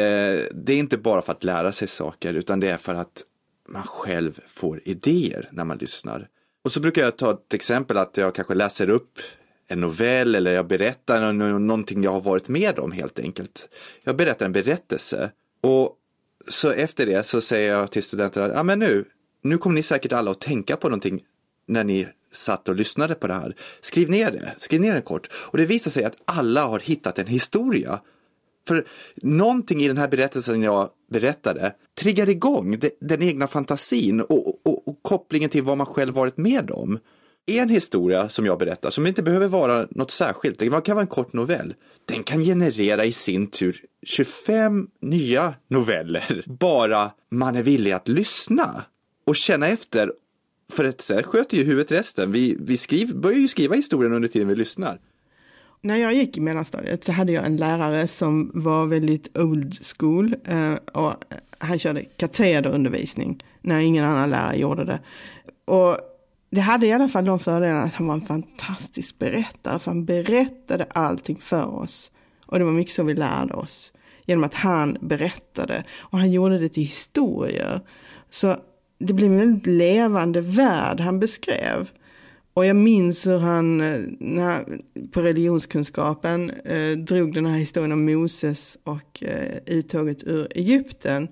det 0.53 0.73
är 0.73 0.77
inte 0.77 0.97
bara 0.97 1.21
för 1.21 1.31
att 1.31 1.43
lära 1.43 1.71
sig 1.71 1.87
saker, 1.87 2.33
utan 2.33 2.59
det 2.59 2.69
är 2.69 2.77
för 2.77 2.95
att 2.95 3.23
man 3.69 3.83
själv 3.83 4.39
får 4.47 4.81
idéer 4.85 5.49
när 5.51 5.63
man 5.63 5.77
lyssnar. 5.77 6.27
Och 6.63 6.71
så 6.71 6.79
brukar 6.79 7.01
jag 7.01 7.17
ta 7.17 7.31
ett 7.31 7.53
exempel 7.53 7.97
att 7.97 8.17
jag 8.17 8.35
kanske 8.35 8.53
läser 8.53 8.89
upp 8.89 9.19
en 9.67 9.81
novell 9.81 10.35
eller 10.35 10.51
jag 10.51 10.67
berättar 10.67 11.33
någonting 11.33 12.03
jag 12.03 12.11
har 12.11 12.21
varit 12.21 12.49
med 12.49 12.79
om 12.79 12.91
helt 12.91 13.19
enkelt. 13.19 13.69
Jag 14.03 14.15
berättar 14.15 14.45
en 14.45 14.51
berättelse 14.51 15.31
och 15.61 15.97
så 16.47 16.71
efter 16.71 17.05
det 17.05 17.23
så 17.23 17.41
säger 17.41 17.71
jag 17.71 17.91
till 17.91 18.03
studenterna, 18.03 18.53
ja 18.53 18.63
men 18.63 18.79
nu, 18.79 19.05
nu 19.41 19.57
kommer 19.57 19.75
ni 19.75 19.83
säkert 19.83 20.13
alla 20.13 20.31
att 20.31 20.41
tänka 20.41 20.77
på 20.77 20.89
någonting 20.89 21.23
när 21.67 21.83
ni 21.83 22.07
satt 22.31 22.69
och 22.69 22.75
lyssnade 22.75 23.15
på 23.15 23.27
det 23.27 23.33
här. 23.33 23.55
Skriv 23.81 24.09
ner 24.09 24.31
det, 24.31 24.55
skriv 24.57 24.81
ner 24.81 24.93
det 24.93 25.01
kort. 25.01 25.29
Och 25.33 25.57
det 25.57 25.65
visar 25.65 25.91
sig 25.91 26.03
att 26.03 26.17
alla 26.25 26.65
har 26.67 26.79
hittat 26.79 27.19
en 27.19 27.27
historia. 27.27 27.99
För 28.67 28.85
någonting 29.15 29.81
i 29.81 29.87
den 29.87 29.97
här 29.97 30.07
berättelsen 30.07 30.61
jag 30.61 30.89
berättade 31.11 31.75
triggar 31.99 32.29
igång 32.29 32.79
den 33.01 33.23
egna 33.23 33.47
fantasin 33.47 34.21
och, 34.21 34.67
och, 34.67 34.87
och 34.87 34.99
kopplingen 35.01 35.49
till 35.49 35.63
vad 35.63 35.77
man 35.77 35.87
själv 35.87 36.13
varit 36.13 36.37
med 36.37 36.71
om. 36.71 36.99
En 37.45 37.69
historia 37.69 38.29
som 38.29 38.45
jag 38.45 38.59
berättar, 38.59 38.89
som 38.89 39.07
inte 39.07 39.23
behöver 39.23 39.47
vara 39.47 39.87
något 39.91 40.11
särskilt, 40.11 40.59
det 40.59 40.69
kan 40.69 40.95
vara 40.95 41.01
en 41.01 41.07
kort 41.07 41.33
novell, 41.33 41.73
den 42.05 42.23
kan 42.23 42.39
generera 42.39 43.05
i 43.05 43.11
sin 43.11 43.47
tur 43.47 43.81
25 44.05 44.87
nya 45.01 45.53
noveller, 45.67 46.43
bara 46.45 47.11
man 47.31 47.55
är 47.55 47.63
villig 47.63 47.91
att 47.91 48.07
lyssna 48.07 48.83
och 49.25 49.35
känna 49.35 49.67
efter 49.67 50.11
för 50.71 50.85
att 50.85 51.01
sen 51.01 51.23
sköter 51.23 51.57
ju 51.57 51.63
huvudet 51.63 51.91
resten. 51.91 52.31
Vi, 52.31 52.57
vi 52.59 52.77
skriv, 52.77 53.15
börjar 53.15 53.39
ju 53.39 53.47
skriva 53.47 53.75
historien 53.75 54.13
under 54.13 54.27
tiden 54.27 54.47
vi 54.47 54.55
lyssnar. 54.55 54.99
När 55.81 55.97
jag 55.97 56.13
gick 56.13 56.37
i 56.37 56.41
mellanstadiet 56.41 57.03
så 57.03 57.11
hade 57.11 57.31
jag 57.31 57.45
en 57.45 57.57
lärare 57.57 58.07
som 58.07 58.51
var 58.53 58.85
väldigt 58.85 59.37
old 59.37 59.73
school 59.97 60.35
eh, 60.45 60.73
och 60.73 61.13
han 61.57 61.79
körde 61.79 62.03
katederundervisning 62.03 63.43
när 63.61 63.79
ingen 63.79 64.05
annan 64.05 64.29
lärare 64.29 64.57
gjorde 64.57 64.85
det. 64.85 64.99
Och 65.65 65.97
det 66.53 66.61
hade 66.61 66.87
i 66.87 66.91
alla 66.91 67.09
fall 67.09 67.25
de 67.25 67.39
fördelarna 67.39 67.81
att 67.81 67.93
han 67.93 68.07
var 68.07 68.13
en 68.13 68.21
fantastisk 68.21 69.19
berättare, 69.19 69.79
för 69.79 69.91
han 69.91 70.05
berättade 70.05 70.85
allting 70.89 71.37
för 71.37 71.65
oss. 71.65 72.11
Och 72.45 72.59
det 72.59 72.65
var 72.65 72.71
mycket 72.71 72.93
så 72.93 73.03
vi 73.03 73.13
lärde 73.13 73.53
oss, 73.53 73.93
genom 74.25 74.43
att 74.43 74.53
han 74.53 74.97
berättade. 75.01 75.83
Och 75.97 76.19
han 76.19 76.31
gjorde 76.31 76.59
det 76.59 76.69
till 76.69 76.83
historier. 76.83 77.81
Så 78.29 78.55
det 78.97 79.13
blev 79.13 79.31
en 79.31 79.37
väldigt 79.37 79.67
levande 79.67 80.41
värld 80.41 80.99
han 80.99 81.19
beskrev. 81.19 81.89
Och 82.53 82.65
jag 82.65 82.75
minns 82.75 83.27
hur 83.27 83.39
han 83.39 83.81
eh, 83.81 83.99
när, 84.19 84.79
på 85.11 85.21
religionskunskapen 85.21 86.49
eh, 86.49 86.91
drog 86.91 87.33
den 87.33 87.45
här 87.45 87.57
historien 87.57 87.91
om 87.91 88.05
Moses 88.05 88.77
och 88.83 89.23
eh, 89.23 89.57
uttåget 89.65 90.23
ur 90.23 90.47
Egypten 90.55 91.27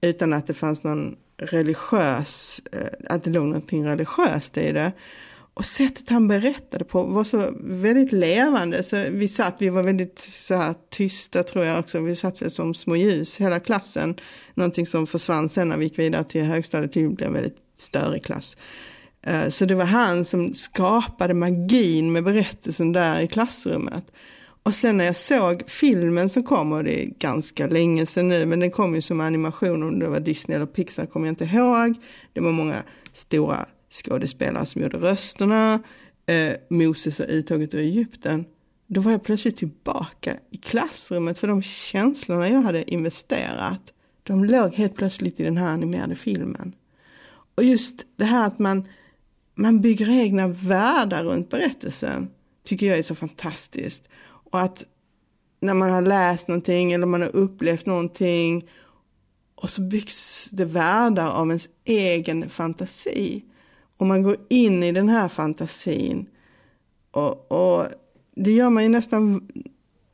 utan 0.00 0.32
att 0.32 0.46
det 0.46 0.54
fanns 0.54 0.84
någon 0.84 1.16
religiös, 1.36 2.62
eh, 2.72 3.14
att 3.14 3.24
det 3.24 3.30
låg 3.30 3.44
någonting 3.46 3.86
religiöst 3.86 4.56
i 4.56 4.72
det. 4.72 4.92
Och 5.54 5.64
sättet 5.64 6.08
han 6.08 6.28
berättade 6.28 6.84
på 6.84 7.02
var 7.02 7.24
så 7.24 7.50
väldigt 7.60 8.12
levande. 8.12 8.82
Så 8.82 9.04
vi 9.10 9.28
satt, 9.28 9.56
vi 9.58 9.68
var 9.68 9.82
väldigt 9.82 10.18
så 10.18 10.54
här 10.54 10.74
tysta 10.90 11.42
tror 11.42 11.64
jag 11.64 11.78
också. 11.78 12.00
Vi 12.00 12.16
satt 12.16 12.42
väl 12.42 12.50
som 12.50 12.74
små 12.74 12.96
ljus, 12.96 13.36
hela 13.36 13.60
klassen. 13.60 14.14
Någonting 14.54 14.86
som 14.86 15.06
försvann 15.06 15.48
sen 15.48 15.68
när 15.68 15.76
vi 15.76 15.84
gick 15.84 15.98
vidare 15.98 16.24
till 16.24 16.44
högstadiet. 16.44 16.96
Vi 16.96 17.08
blev 17.08 17.28
en 17.28 17.34
väldigt 17.34 17.58
störig 17.78 18.24
klass. 18.24 18.56
Eh, 19.22 19.48
så 19.48 19.64
det 19.64 19.74
var 19.74 19.84
han 19.84 20.24
som 20.24 20.54
skapade 20.54 21.34
magin 21.34 22.12
med 22.12 22.24
berättelsen 22.24 22.92
där 22.92 23.20
i 23.20 23.28
klassrummet. 23.28 24.04
Och 24.66 24.74
sen 24.74 24.96
när 24.96 25.04
jag 25.04 25.16
såg 25.16 25.62
filmen 25.66 26.28
som 26.28 26.42
kom, 26.42 26.72
och 26.72 26.84
det 26.84 27.04
är 27.04 27.06
ganska 27.06 27.66
länge 27.66 28.06
sedan 28.06 28.28
nu, 28.28 28.46
men 28.46 28.60
den 28.60 28.70
kom 28.70 28.94
ju 28.94 29.02
som 29.02 29.20
animation, 29.20 29.82
om 29.82 29.98
det 29.98 30.08
var 30.08 30.20
Disney 30.20 30.56
eller 30.56 30.66
Pixar 30.66 31.06
kommer 31.06 31.26
jag 31.26 31.32
inte 31.32 31.44
ihåg. 31.44 31.94
Det 32.32 32.40
var 32.40 32.52
många 32.52 32.82
stora 33.12 33.66
skådespelare 33.90 34.66
som 34.66 34.82
gjorde 34.82 34.96
rösterna, 34.96 35.82
eh, 36.26 36.52
Moses 36.68 37.20
och 37.20 37.26
uttåget 37.28 37.74
ur 37.74 37.78
Egypten. 37.78 38.44
Då 38.86 39.00
var 39.00 39.12
jag 39.12 39.24
plötsligt 39.24 39.56
tillbaka 39.56 40.36
i 40.50 40.56
klassrummet 40.56 41.38
för 41.38 41.48
de 41.48 41.62
känslorna 41.62 42.48
jag 42.48 42.62
hade 42.62 42.92
investerat, 42.92 43.92
de 44.22 44.44
låg 44.44 44.74
helt 44.74 44.96
plötsligt 44.96 45.40
i 45.40 45.42
den 45.42 45.56
här 45.56 45.72
animerade 45.72 46.14
filmen. 46.14 46.72
Och 47.54 47.64
just 47.64 48.06
det 48.16 48.24
här 48.24 48.46
att 48.46 48.58
man, 48.58 48.88
man 49.54 49.80
bygger 49.80 50.10
egna 50.10 50.48
världar 50.48 51.24
runt 51.24 51.50
berättelsen 51.50 52.28
tycker 52.64 52.86
jag 52.86 52.98
är 52.98 53.02
så 53.02 53.14
fantastiskt. 53.14 54.08
Och 54.54 54.60
att 54.60 54.84
när 55.60 55.74
man 55.74 55.90
har 55.90 56.02
läst 56.02 56.48
någonting 56.48 56.92
eller 56.92 57.06
man 57.06 57.22
har 57.22 57.36
upplevt 57.36 57.86
någonting 57.86 58.68
och 59.54 59.70
så 59.70 59.80
byggs 59.80 60.50
det 60.50 60.64
världar 60.64 61.30
av 61.30 61.48
ens 61.48 61.68
egen 61.84 62.48
fantasi. 62.48 63.44
Och 63.96 64.06
man 64.06 64.22
går 64.22 64.36
in 64.48 64.82
i 64.82 64.92
den 64.92 65.08
här 65.08 65.28
fantasin. 65.28 66.26
Och, 67.10 67.52
och 67.52 67.86
det 68.36 68.52
gör 68.52 68.70
man 68.70 68.82
ju 68.82 68.88
nästan 68.88 69.48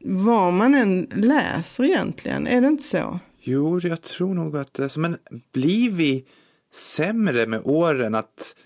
vad 0.04 0.52
man 0.52 0.74
än 0.74 1.08
läser 1.14 1.84
egentligen. 1.84 2.46
Är 2.46 2.60
det 2.60 2.68
inte 2.68 2.82
så? 2.82 3.18
Jo, 3.40 3.80
jag 3.80 4.02
tror 4.02 4.34
nog 4.34 4.56
att 4.56 4.74
det 4.74 4.84
är 4.84 4.88
så. 4.88 5.00
Men 5.00 5.16
blir 5.52 5.90
vi 5.90 6.24
sämre 6.72 7.46
med 7.46 7.60
åren 7.64 8.14
att 8.14 8.56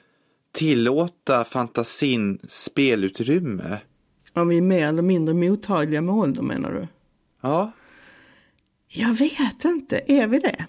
tillåta 0.52 1.45
fantasin 1.45 2.38
spelutrymme? 2.49 3.81
Om 4.34 4.48
vi 4.48 4.56
är 4.56 4.62
mer 4.62 4.86
eller 4.86 5.02
mindre 5.02 5.34
mottagliga 5.34 6.00
med 6.00 6.14
ålder 6.14 6.42
menar 6.42 6.72
du? 6.72 6.88
Ja. 7.40 7.72
Jag 8.88 9.14
vet 9.14 9.64
inte, 9.64 10.00
är 10.06 10.26
vi 10.26 10.38
det? 10.38 10.66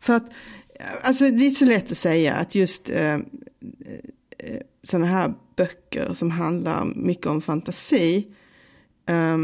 För 0.00 0.12
att, 0.12 0.32
alltså 1.02 1.30
det 1.30 1.46
är 1.46 1.50
så 1.50 1.64
lätt 1.64 1.90
att 1.90 1.96
säga 1.96 2.34
att 2.34 2.54
just 2.54 2.90
eh, 2.90 3.14
eh, 3.14 3.20
sådana 4.82 5.06
här 5.06 5.34
böcker 5.56 6.12
som 6.14 6.30
handlar 6.30 6.84
mycket 6.84 7.26
om 7.26 7.42
fantasi, 7.42 8.26
eh, 9.06 9.38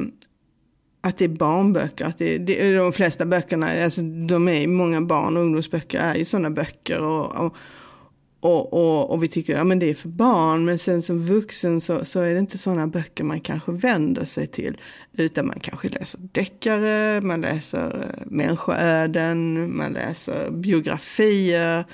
att 1.00 1.18
det 1.18 1.24
är 1.24 1.28
barnböcker, 1.28 2.04
att 2.04 2.18
det, 2.18 2.38
det, 2.38 2.72
de 2.72 2.92
flesta 2.92 3.26
böckerna, 3.26 3.84
alltså 3.84 4.02
de 4.02 4.48
är 4.48 4.66
många 4.66 5.00
barn 5.00 5.36
och 5.36 5.42
ungdomsböcker 5.42 5.98
är 5.98 6.14
ju 6.14 6.24
sådana 6.24 6.50
böcker 6.50 7.00
och, 7.00 7.46
och 7.46 7.56
och, 8.40 8.72
och, 8.72 9.10
och 9.10 9.22
vi 9.22 9.28
tycker 9.28 9.60
att 9.60 9.68
ja, 9.68 9.74
det 9.74 9.90
är 9.90 9.94
för 9.94 10.08
barn, 10.08 10.64
men 10.64 10.78
sen 10.78 11.02
som 11.02 11.22
vuxen 11.22 11.80
så, 11.80 12.04
så 12.04 12.20
är 12.20 12.34
det 12.34 12.40
inte 12.40 12.58
sådana 12.58 12.86
böcker 12.86 13.24
man 13.24 13.40
kanske 13.40 13.72
vänder 13.72 14.24
sig 14.24 14.46
till. 14.46 14.80
Utan 15.12 15.46
man 15.46 15.60
kanske 15.60 15.88
läser 15.88 16.20
deckare, 16.32 17.20
man 17.20 17.40
läser 17.40 18.14
eh, 18.16 18.26
människoöden, 18.26 19.76
man 19.76 19.92
läser 19.92 20.50
biografier. 20.50 21.84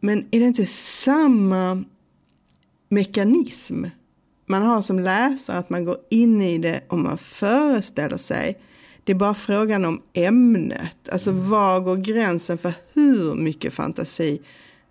Men 0.00 0.26
är 0.30 0.40
det 0.40 0.46
inte 0.46 0.66
samma 0.66 1.84
mekanism 2.88 3.84
man 4.46 4.62
har 4.62 4.82
som 4.82 4.98
läsare, 4.98 5.58
att 5.58 5.70
man 5.70 5.84
går 5.84 5.96
in 6.10 6.42
i 6.42 6.58
det 6.58 6.80
och 6.88 6.98
man 6.98 7.18
föreställer 7.18 8.16
sig. 8.16 8.58
Det 9.04 9.12
är 9.12 9.16
bara 9.16 9.34
frågan 9.34 9.84
om 9.84 10.02
ämnet, 10.12 11.08
alltså 11.12 11.32
var 11.32 11.80
går 11.80 11.96
gränsen 11.96 12.58
för 12.58 12.72
hur 12.92 13.34
mycket 13.34 13.74
fantasi 13.74 14.40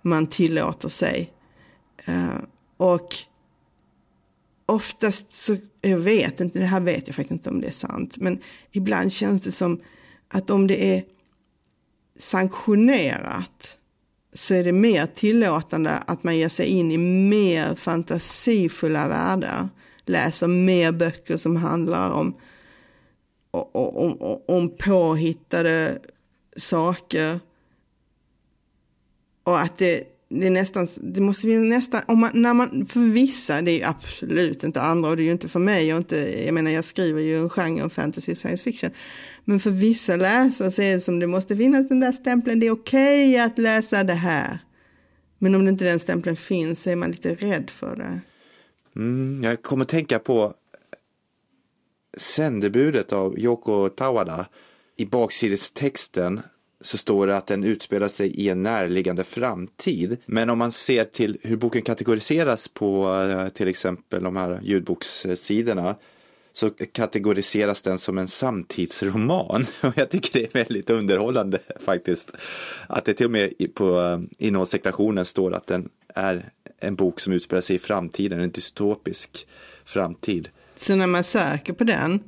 man 0.01 0.27
tillåter 0.27 0.89
sig. 0.89 1.33
Uh, 2.09 2.37
och 2.77 3.15
oftast 4.65 5.33
så, 5.33 5.57
jag 5.81 5.97
vet 5.97 6.39
inte, 6.39 6.59
det 6.59 6.65
här 6.65 6.79
vet 6.79 7.07
jag 7.07 7.15
faktiskt 7.15 7.31
inte 7.31 7.49
om 7.49 7.61
det 7.61 7.67
är 7.67 7.71
sant, 7.71 8.17
men 8.17 8.41
ibland 8.71 9.11
känns 9.11 9.41
det 9.41 9.51
som 9.51 9.81
att 10.27 10.49
om 10.49 10.67
det 10.67 10.95
är 10.95 11.03
sanktionerat 12.19 13.77
så 14.33 14.53
är 14.53 14.63
det 14.63 14.71
mer 14.71 15.05
tillåtande 15.05 15.91
att 15.91 16.23
man 16.23 16.37
ger 16.37 16.49
sig 16.49 16.65
in 16.65 16.91
i 16.91 16.97
mer 16.97 17.75
fantasifulla 17.75 19.07
världar. 19.07 19.69
Läser 20.05 20.47
mer 20.47 20.91
böcker 20.91 21.37
som 21.37 21.55
handlar 21.55 22.11
om, 22.11 22.35
om, 23.51 24.21
om, 24.21 24.41
om 24.47 24.77
påhittade 24.77 25.99
saker 26.57 27.39
och 29.49 29.59
att 29.59 29.77
det, 29.77 30.03
det 30.29 30.47
är 30.47 30.51
nästan, 30.51 30.87
det 31.01 31.21
måste 31.21 31.47
vi 31.47 31.57
nästan, 31.57 32.01
om 32.07 32.19
man, 32.19 32.31
när 32.33 32.53
man, 32.53 32.85
för 32.85 32.99
vissa, 32.99 33.61
det 33.61 33.81
är 33.81 33.89
absolut 33.89 34.63
inte 34.63 34.81
andra 34.81 35.09
och 35.09 35.17
det 35.17 35.21
är 35.21 35.25
ju 35.25 35.31
inte 35.31 35.49
för 35.49 35.59
mig 35.59 35.93
och 35.93 35.97
inte, 35.97 36.43
jag 36.45 36.53
menar 36.53 36.71
jag 36.71 36.85
skriver 36.85 37.21
ju 37.21 37.37
en 37.37 37.49
genre 37.49 37.83
om 37.83 37.89
fantasy 37.89 38.35
science 38.35 38.63
fiction. 38.63 38.91
Men 39.45 39.59
för 39.59 39.71
vissa 39.71 40.15
läsare 40.15 40.71
så 40.71 40.81
är 40.81 40.93
det 40.93 41.01
som 41.01 41.19
det 41.19 41.27
måste 41.27 41.57
finnas 41.57 41.87
den 41.87 41.99
där 41.99 42.11
stämpeln, 42.11 42.59
det 42.59 42.67
är 42.67 42.71
okej 42.71 43.29
okay 43.29 43.45
att 43.45 43.57
läsa 43.57 44.03
det 44.03 44.13
här. 44.13 44.59
Men 45.37 45.55
om 45.55 45.65
det 45.65 45.69
inte 45.69 45.85
den 45.85 45.99
stämpeln 45.99 46.35
finns 46.35 46.81
så 46.81 46.89
är 46.89 46.95
man 46.95 47.11
lite 47.11 47.35
rädd 47.35 47.69
för 47.69 47.95
det. 47.95 48.21
Mm, 48.95 49.43
jag 49.43 49.61
kommer 49.61 49.85
tänka 49.85 50.19
på 50.19 50.53
sändebudet 52.17 53.13
av 53.13 53.39
Yoko 53.39 53.89
Tawada. 53.89 54.45
I 54.97 55.05
baksidestexten 55.05 56.41
så 56.81 56.97
står 56.97 57.27
det 57.27 57.37
att 57.37 57.47
den 57.47 57.63
utspelar 57.63 58.07
sig 58.07 58.27
i 58.27 58.49
en 58.49 58.63
närliggande 58.63 59.23
framtid. 59.23 60.17
Men 60.25 60.49
om 60.49 60.57
man 60.57 60.71
ser 60.71 61.03
till 61.03 61.37
hur 61.41 61.57
boken 61.57 61.81
kategoriseras 61.81 62.67
på 62.67 63.13
eh, 63.13 63.49
till 63.49 63.67
exempel 63.67 64.23
de 64.23 64.35
här 64.35 64.59
ljudbokssidorna 64.63 65.95
så 66.53 66.69
kategoriseras 66.69 67.81
den 67.81 67.97
som 67.97 68.17
en 68.17 68.27
samtidsroman. 68.27 69.65
Och 69.83 69.93
jag 69.95 70.09
tycker 70.09 70.39
det 70.39 70.45
är 70.45 70.63
väldigt 70.63 70.89
underhållande 70.89 71.59
faktiskt. 71.79 72.35
Att 72.87 73.05
det 73.05 73.13
till 73.13 73.25
och 73.25 73.31
med 73.31 73.53
på 73.73 74.01
eh, 74.01 74.19
innehållsdeklarationen 74.47 75.25
står 75.25 75.53
att 75.53 75.67
den 75.67 75.89
är 76.15 76.51
en 76.79 76.95
bok 76.95 77.19
som 77.19 77.33
utspelar 77.33 77.61
sig 77.61 77.75
i 77.75 77.79
framtiden, 77.79 78.39
en 78.39 78.51
dystopisk 78.51 79.47
framtid. 79.85 80.49
Så 80.75 80.95
när 80.95 81.07
man 81.07 81.23
söker 81.23 81.73
på 81.73 81.83
den, 81.83 82.23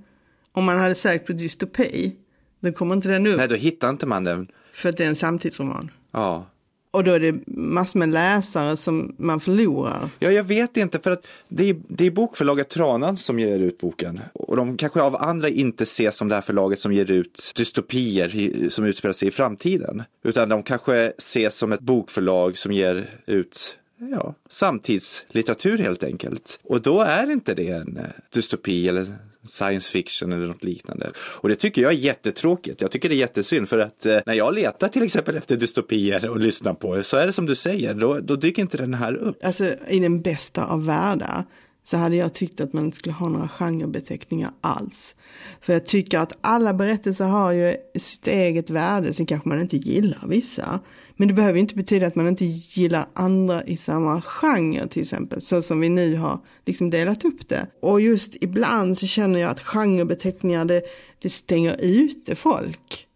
om 0.51 0.65
man 0.65 0.79
hade 0.79 0.96
sökt 0.96 1.27
på 1.27 1.34
dystopi, 1.34 2.15
då 2.62 2.72
kommer 2.72 2.96
inte 2.96 3.10
den 3.10 3.27
upp. 3.27 3.38
Nej, 3.38 3.48
då 3.48 3.56
hittar 3.56 3.89
inte 3.89 4.06
man 4.06 4.24
den. 4.24 4.48
För 4.74 4.89
att 4.89 4.98
det 4.98 5.03
är 5.03 5.08
en 5.08 5.15
samtidsroman. 5.15 5.91
Ja. 6.12 6.46
Och 6.91 7.03
då 7.03 7.12
är 7.12 7.20
det 7.20 7.39
massor 7.48 8.00
med 8.00 8.10
läsare 8.10 8.77
som 8.77 9.15
man 9.18 9.39
förlorar. 9.39 10.10
Ja, 10.20 10.32
jag 10.32 10.44
vet 10.44 10.77
inte, 10.77 11.00
för 11.00 11.12
att 11.12 11.27
det 11.48 11.70
är, 11.70 11.75
det 11.88 12.08
är 12.08 12.12
bokförlaget 12.12 12.70
Tranan 12.70 13.18
som 13.18 13.39
ger 13.39 13.60
ut 13.60 13.80
boken. 13.80 14.20
Och 14.34 14.56
de 14.56 14.77
kanske 14.77 15.01
av 15.01 15.15
andra 15.15 15.50
inte 15.50 15.84
ses 15.84 16.15
som 16.15 16.27
det 16.27 16.36
här 16.36 16.41
förlaget 16.41 16.80
som 16.80 16.94
ger 16.94 17.12
ut 17.12 17.51
dystopier 17.56 18.70
som 18.70 18.86
utspelar 18.86 19.13
sig 19.13 19.27
i 19.27 19.32
framtiden. 19.32 20.03
Utan 20.24 20.50
de 20.50 20.63
kanske 20.63 21.13
ses 21.18 21.58
som 21.58 21.72
ett 21.72 21.80
bokförlag 21.80 22.58
som 22.58 22.72
ger 22.72 23.10
ut 23.25 23.77
ja, 23.98 24.36
samtidslitteratur 24.50 25.77
helt 25.77 26.03
enkelt. 26.03 26.60
Och 26.63 26.82
då 26.82 27.01
är 27.01 27.32
inte 27.32 27.53
det 27.53 27.70
en 27.70 27.98
eh, 27.98 28.03
dystopi 28.34 28.88
eller 28.88 29.06
science 29.43 29.89
fiction 29.89 30.31
eller 30.31 30.48
något 30.48 30.63
liknande. 30.63 31.12
Och 31.17 31.50
det 31.50 31.55
tycker 31.55 31.81
jag 31.81 31.91
är 31.91 31.98
jättetråkigt. 31.98 32.81
Jag 32.81 32.91
tycker 32.91 33.10
det 33.10 33.15
är 33.15 33.17
jättesynd 33.17 33.69
för 33.69 33.79
att 33.79 34.05
eh, 34.05 34.17
när 34.25 34.33
jag 34.33 34.53
letar 34.53 34.88
till 34.88 35.03
exempel 35.03 35.36
efter 35.36 35.55
dystopier 35.57 36.29
och 36.29 36.39
lyssnar 36.39 36.74
på 36.74 37.03
så 37.03 37.17
är 37.17 37.25
det 37.25 37.33
som 37.33 37.45
du 37.45 37.55
säger, 37.55 37.93
då, 37.93 38.19
då 38.19 38.36
dyker 38.36 38.62
inte 38.62 38.77
den 38.77 38.93
här 38.93 39.13
upp. 39.13 39.45
Alltså 39.45 39.65
i 39.88 40.00
den 40.00 40.21
bästa 40.21 40.65
av 40.65 40.86
världar 40.86 41.45
så 41.83 41.98
hade 41.98 42.15
jag 42.15 42.33
tyckt 42.33 42.62
att 42.62 42.74
man 42.74 42.86
inte 42.86 42.98
skulle 42.98 43.13
ha 43.13 43.29
några 43.29 43.48
genrebeteckningar 43.48 44.51
alls. 44.62 45.15
För 45.62 45.74
jag 45.74 45.86
tycker 45.86 46.19
att 46.19 46.38
alla 46.41 46.74
berättelser 46.74 47.25
har 47.25 47.51
ju 47.51 47.75
sitt 47.95 48.27
eget 48.27 48.69
värde, 48.69 49.13
sen 49.13 49.25
kanske 49.25 49.50
man 49.50 49.62
inte 49.62 49.77
gillar 49.77 50.27
vissa. 50.27 50.79
Men 51.22 51.28
det 51.28 51.34
behöver 51.34 51.60
inte 51.60 51.75
betyda 51.75 52.08
att 52.08 52.16
man 52.16 52.28
inte 52.28 52.46
gillar 52.46 53.06
andra 53.13 53.63
i 53.63 53.78
samma 53.78 54.22
genre 54.22 54.88
till 54.88 55.01
exempel, 55.01 55.42
så 55.42 55.62
som 55.62 55.80
vi 55.80 55.90
nu 55.90 56.16
har 56.16 56.40
liksom 56.66 56.90
delat 56.90 57.25
upp 57.25 57.50
det. 57.50 57.68
Och 57.80 58.01
just 58.01 58.36
ibland 58.42 58.98
så 58.98 59.08
känner 59.08 59.40
jag 59.40 59.51
att 59.51 59.60
genrebeteckningar 59.60 60.66
det, 60.66 60.82
det 61.20 61.30
stänger 61.30 61.75
ute 61.80 62.36
folk. 62.36 63.08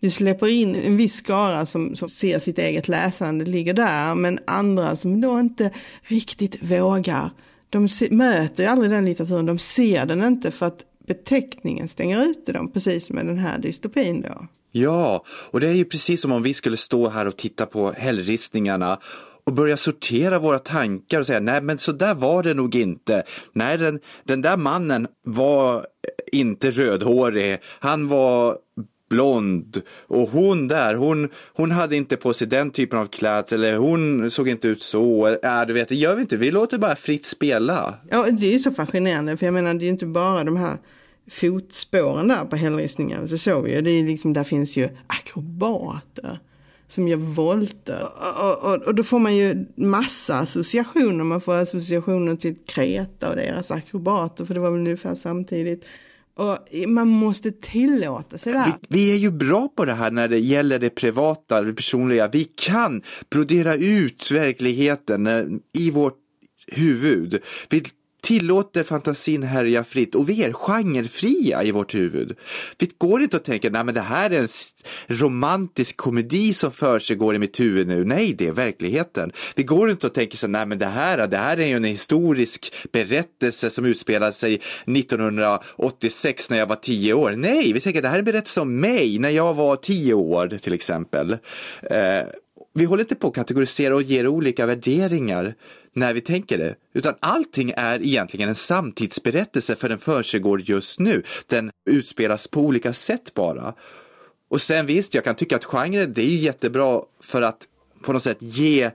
Du 0.00 0.10
släpper 0.10 0.48
in 0.48 0.74
en 0.74 0.96
viss 0.96 1.14
skara 1.14 1.66
som, 1.66 1.96
som 1.96 2.08
ser 2.08 2.38
sitt 2.38 2.58
eget 2.58 2.88
läsande 2.88 3.44
ligger 3.44 3.74
där, 3.74 4.14
men 4.14 4.38
andra 4.46 4.96
som 4.96 5.20
då 5.20 5.40
inte 5.40 5.70
riktigt 6.02 6.62
vågar. 6.62 7.30
De 7.70 7.88
se, 7.88 8.08
möter 8.10 8.62
ju 8.62 8.68
aldrig 8.68 8.90
den 8.90 9.04
litteraturen, 9.04 9.46
de 9.46 9.58
ser 9.58 10.06
den 10.06 10.24
inte 10.24 10.50
för 10.50 10.66
att 10.66 10.84
beteckningen 11.06 11.88
stänger 11.88 12.24
ute 12.24 12.52
dem, 12.52 12.70
precis 12.72 13.06
som 13.06 13.16
med 13.16 13.26
den 13.26 13.38
här 13.38 13.58
dystopin 13.58 14.20
då. 14.20 14.46
Ja, 14.76 15.24
och 15.50 15.60
det 15.60 15.68
är 15.68 15.72
ju 15.72 15.84
precis 15.84 16.20
som 16.20 16.32
om 16.32 16.42
vi 16.42 16.54
skulle 16.54 16.76
stå 16.76 17.08
här 17.08 17.26
och 17.26 17.36
titta 17.36 17.66
på 17.66 17.92
hällristningarna 17.92 18.98
och 19.44 19.52
börja 19.52 19.76
sortera 19.76 20.38
våra 20.38 20.58
tankar 20.58 21.20
och 21.20 21.26
säga 21.26 21.40
nej 21.40 21.62
men 21.62 21.78
så 21.78 21.92
där 21.92 22.14
var 22.14 22.42
det 22.42 22.54
nog 22.54 22.74
inte. 22.74 23.22
Nej 23.52 23.78
den, 23.78 24.00
den 24.24 24.42
där 24.42 24.56
mannen 24.56 25.06
var 25.24 25.86
inte 26.32 26.70
rödhårig, 26.70 27.58
han 27.62 28.08
var 28.08 28.56
blond 29.10 29.82
och 30.06 30.28
hon 30.28 30.68
där, 30.68 30.94
hon, 30.94 31.28
hon 31.54 31.70
hade 31.70 31.96
inte 31.96 32.16
på 32.16 32.32
sig 32.32 32.46
den 32.46 32.70
typen 32.70 32.98
av 32.98 33.06
klädsel 33.06 33.64
eller 33.64 33.76
hon 33.76 34.30
såg 34.30 34.48
inte 34.48 34.68
ut 34.68 34.82
så. 34.82 35.26
Äh, 35.26 35.62
du 35.66 35.74
vet, 35.74 35.88
det 35.88 35.94
gör 35.94 36.14
vi 36.14 36.22
inte, 36.22 36.36
vi 36.36 36.50
låter 36.50 36.78
bara 36.78 36.96
fritt 36.96 37.26
spela. 37.26 37.94
Ja, 38.10 38.26
det 38.30 38.46
är 38.46 38.52
ju 38.52 38.58
så 38.58 38.70
fascinerande 38.70 39.36
för 39.36 39.46
jag 39.46 39.52
menar 39.54 39.74
det 39.74 39.80
är 39.80 39.84
ju 39.84 39.90
inte 39.90 40.06
bara 40.06 40.44
de 40.44 40.56
här 40.56 40.78
fotspåren 41.30 42.28
där 42.28 42.44
på 42.44 42.56
hällristningen, 42.56 43.26
det 43.26 43.38
såg 43.38 43.64
vi 43.64 43.74
ju, 43.74 43.80
det 43.80 43.90
är 43.90 44.04
liksom, 44.04 44.32
där 44.32 44.44
finns 44.44 44.76
ju 44.76 44.88
akrobater 45.06 46.40
som 46.88 47.08
gör 47.08 47.16
volter. 47.16 48.08
Och, 48.42 48.72
och, 48.72 48.82
och, 48.82 48.94
då 48.94 49.02
får 49.02 49.18
man 49.18 49.36
ju 49.36 49.66
massa 49.76 50.38
associationer. 50.38 51.24
Man 51.24 51.40
får 51.40 51.54
associationer 51.54 52.36
till 52.36 52.56
Kreta 52.66 53.30
och 53.30 53.36
deras 53.36 53.70
akrobater, 53.70 54.44
för 54.44 54.54
det 54.54 54.60
var 54.60 54.70
väl 54.70 54.80
ungefär 54.80 55.14
samtidigt. 55.14 55.84
Och 56.36 56.58
man 56.88 57.08
måste 57.08 57.52
tillåta 57.52 58.38
sig 58.38 58.52
det 58.52 58.58
här. 58.58 58.72
Vi, 58.80 58.86
vi, 58.88 59.12
är 59.12 59.16
ju 59.16 59.30
bra 59.30 59.68
på 59.76 59.84
det 59.84 59.92
här 59.92 60.10
när 60.10 60.28
det 60.28 60.38
gäller 60.38 60.78
det 60.78 60.90
privata, 60.90 61.62
det 61.62 61.72
personliga. 61.72 62.28
Vi 62.28 62.44
kan 62.44 63.02
brodera 63.30 63.74
ut 63.74 64.30
verkligheten 64.30 65.26
eh, 65.26 65.44
i 65.78 65.90
vårt 65.90 66.18
huvud. 66.66 67.42
Vi 67.70 67.82
tillåter 68.24 68.82
fantasin 68.82 69.42
härja 69.42 69.84
fritt 69.84 70.14
och 70.14 70.28
vi 70.28 70.42
är 70.42 70.52
genrefria 70.52 71.62
i 71.62 71.70
vårt 71.70 71.94
huvud. 71.94 72.36
Vi 72.78 72.90
går 72.98 73.22
inte 73.22 73.36
att 73.36 73.44
tänka, 73.44 73.70
nej 73.70 73.84
men 73.84 73.94
det 73.94 74.00
här 74.00 74.30
är 74.30 74.40
en 74.40 74.48
romantisk 75.06 75.96
komedi 75.96 76.52
som 76.52 76.72
försiggår 76.72 77.34
i 77.34 77.38
mitt 77.38 77.60
huvud 77.60 77.86
nu. 77.86 78.04
Nej, 78.04 78.34
det 78.38 78.48
är 78.48 78.52
verkligheten. 78.52 79.32
Vi 79.54 79.62
går 79.62 79.90
inte 79.90 80.06
att 80.06 80.14
tänka, 80.14 80.36
så, 80.36 80.46
nej 80.46 80.66
men 80.66 80.78
det 80.78 80.86
här, 80.86 81.26
det 81.26 81.36
här 81.36 81.56
är 81.60 81.66
ju 81.66 81.76
en 81.76 81.84
historisk 81.84 82.74
berättelse 82.92 83.70
som 83.70 83.84
utspelar 83.84 84.30
sig 84.30 84.54
1986 84.86 86.50
när 86.50 86.58
jag 86.58 86.66
var 86.66 86.76
tio 86.76 87.14
år. 87.14 87.32
Nej, 87.32 87.72
vi 87.72 87.80
tänker 87.80 88.02
det 88.02 88.08
här 88.08 88.14
är 88.14 88.18
en 88.18 88.24
berättelse 88.24 88.60
om 88.60 88.80
mig 88.80 89.18
när 89.18 89.30
jag 89.30 89.54
var 89.54 89.76
tio 89.76 90.14
år 90.14 90.48
till 90.48 90.72
exempel. 90.72 91.32
Eh, 91.90 92.22
vi 92.74 92.84
håller 92.84 93.02
inte 93.02 93.14
på 93.14 93.28
att 93.28 93.34
kategorisera 93.34 93.94
och 93.94 94.02
ger 94.02 94.26
olika 94.26 94.66
värderingar 94.66 95.54
när 95.94 96.14
vi 96.14 96.20
tänker 96.20 96.58
det, 96.58 96.74
utan 96.92 97.14
allting 97.20 97.72
är 97.76 98.02
egentligen 98.02 98.48
en 98.48 98.54
samtidsberättelse 98.54 99.76
för 99.76 99.88
den 99.88 99.98
försiggår 99.98 100.60
just 100.60 101.00
nu. 101.00 101.22
Den 101.46 101.70
utspelas 101.90 102.48
på 102.48 102.60
olika 102.60 102.92
sätt 102.92 103.34
bara. 103.34 103.74
Och 104.48 104.60
sen 104.60 104.86
visst, 104.86 105.14
jag 105.14 105.24
kan 105.24 105.34
tycka 105.34 105.56
att 105.56 105.64
genren, 105.64 106.12
det 106.12 106.22
är 106.22 106.30
ju 106.30 106.38
jättebra 106.38 107.02
för 107.20 107.42
att 107.42 107.68
på 108.02 108.12
något 108.12 108.22
sätt 108.22 108.38
ge 108.40 108.90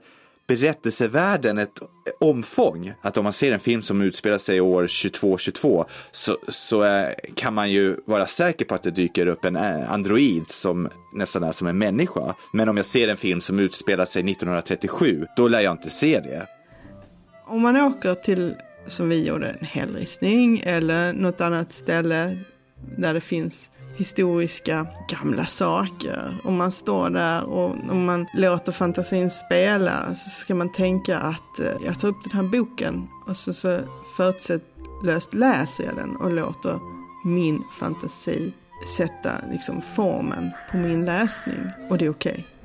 berättelsevärlden 0.50 1.58
ett 1.58 1.78
omfång. 2.20 2.92
Att 3.02 3.16
om 3.16 3.24
man 3.24 3.32
ser 3.32 3.52
en 3.52 3.60
film 3.60 3.82
som 3.82 4.00
utspelar 4.00 4.38
sig 4.38 4.60
år 4.60 4.82
2222 4.82 5.84
så, 6.10 6.36
så 6.48 6.82
är, 6.82 7.14
kan 7.34 7.54
man 7.54 7.70
ju 7.70 7.96
vara 8.06 8.26
säker 8.26 8.64
på 8.64 8.74
att 8.74 8.82
det 8.82 8.90
dyker 8.90 9.26
upp 9.26 9.44
en 9.44 9.56
eh, 9.56 9.92
android 9.92 10.46
som 10.46 10.88
nästan 11.14 11.42
är 11.42 11.52
som 11.52 11.66
en 11.66 11.78
människa. 11.78 12.34
Men 12.52 12.68
om 12.68 12.76
jag 12.76 12.86
ser 12.86 13.08
en 13.08 13.16
film 13.16 13.40
som 13.40 13.58
utspelar 13.58 14.04
sig 14.04 14.20
1937, 14.20 15.26
då 15.36 15.48
lär 15.48 15.60
jag 15.60 15.72
inte 15.72 15.90
se 15.90 16.20
det. 16.20 16.46
Om 17.50 17.62
man 17.62 17.76
åker 17.76 18.14
till, 18.14 18.54
som 18.86 19.08
vi 19.08 19.26
gjorde, 19.26 19.48
en 19.48 19.66
hällristning 19.66 20.62
eller 20.64 21.12
något 21.12 21.40
annat 21.40 21.72
ställe 21.72 22.38
där 22.96 23.14
det 23.14 23.20
finns 23.20 23.70
historiska 23.96 24.86
gamla 25.08 25.46
saker. 25.46 26.34
Om 26.44 26.56
man 26.56 26.72
står 26.72 27.10
där 27.10 27.44
och 27.44 27.70
om 27.90 28.04
man 28.04 28.26
låter 28.34 28.72
fantasin 28.72 29.30
spela 29.30 30.14
så 30.14 30.30
ska 30.30 30.54
man 30.54 30.72
tänka 30.72 31.18
att 31.18 31.60
eh, 31.60 31.72
jag 31.84 32.00
tar 32.00 32.08
upp 32.08 32.24
den 32.24 32.32
här 32.32 32.42
boken 32.42 33.08
och 33.26 33.36
så, 33.36 33.54
så 33.54 33.78
förutsättlöst 34.16 35.34
läser 35.34 35.84
jag 35.84 35.96
den 35.96 36.16
och 36.16 36.30
låter 36.30 36.78
min 37.24 37.62
fantasi 37.78 38.52
sätta 38.96 39.32
liksom 39.52 39.82
formen 39.82 40.50
på 40.70 40.76
min 40.76 41.04
läsning 41.04 41.70
och 41.88 41.98
det 41.98 42.04
är 42.04 42.10
okej. 42.10 42.32
Okay. 42.32 42.59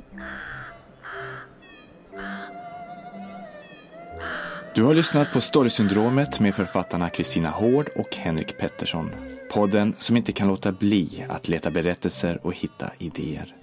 Du 4.75 4.83
har 4.83 4.93
lyssnat 4.93 5.33
på 5.33 5.41
Storysyndromet 5.41 6.39
med 6.39 6.55
författarna 6.55 7.09
Kristina 7.09 7.49
Hård 7.49 7.89
och 7.95 8.15
Henrik 8.15 8.57
Pettersson. 8.57 9.11
Podden 9.53 9.93
som 9.99 10.17
inte 10.17 10.31
kan 10.31 10.47
låta 10.47 10.71
bli 10.71 11.25
att 11.29 11.47
leta 11.47 11.71
berättelser 11.71 12.39
och 12.45 12.53
hitta 12.53 12.91
idéer. 12.99 13.55